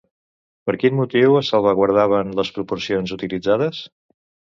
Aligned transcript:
Per 0.69 0.73
quin 0.83 0.95
motiu 0.99 1.35
es 1.41 1.51
salvaguardaven 1.53 2.31
les 2.39 2.49
proporcions 2.57 3.13
utilitzades? 3.17 3.83